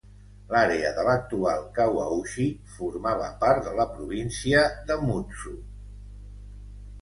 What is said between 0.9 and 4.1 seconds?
de l'actual Kawauchi formava part de la